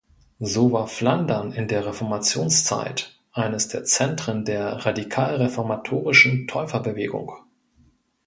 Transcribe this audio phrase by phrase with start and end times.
[0.39, 7.33] So war Flandern in der Reformationszeit eines der Zentren der radikal-reformatorischen Täuferbewegung.